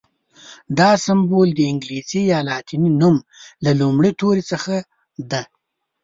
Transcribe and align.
دا 0.79 0.89
سمبول 1.05 1.49
د 1.55 1.59
انګلیسي 1.71 2.21
یا 2.31 2.39
لاتیني 2.49 2.91
نوم 3.01 3.15
له 3.63 3.71
لومړي 3.79 4.11
توري 4.19 4.43
څخه 4.51 4.75
دی. 5.31 5.43